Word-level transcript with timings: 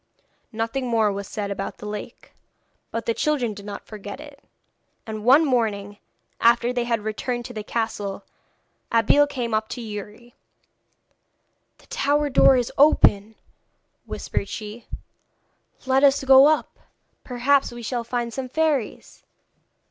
Nothing 0.51 0.87
more 0.87 1.11
was 1.11 1.27
said 1.27 1.51
about 1.51 1.77
the 1.77 1.85
lake, 1.85 2.33
but 2.89 3.05
the 3.05 3.13
children 3.13 3.53
did 3.53 3.67
not 3.67 3.85
forget 3.85 4.19
it, 4.19 4.43
and 5.05 5.23
one 5.23 5.45
morning, 5.45 5.99
after 6.39 6.73
they 6.73 6.85
had 6.85 7.01
returned 7.03 7.45
to 7.45 7.53
the 7.53 7.63
castle, 7.63 8.23
Abeille 8.91 9.27
came 9.27 9.53
up 9.53 9.67
to 9.69 9.79
Youri. 9.79 10.33
'The 11.77 11.85
tower 11.85 12.31
door 12.31 12.57
is 12.57 12.71
open,' 12.79 13.35
whispered 14.07 14.49
she; 14.49 14.87
'let 15.85 16.03
us 16.03 16.23
go 16.23 16.47
up. 16.47 16.79
Perhaps 17.23 17.71
we 17.71 17.83
shall 17.83 18.03
find 18.03 18.33
some 18.33 18.49
fairies.' 18.49 19.23